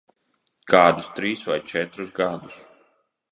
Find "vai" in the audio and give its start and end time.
1.51-1.59